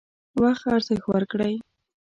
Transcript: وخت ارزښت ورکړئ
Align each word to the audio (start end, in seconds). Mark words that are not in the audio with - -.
وخت 0.41 0.63
ارزښت 0.75 1.03
ورکړئ 1.11 1.55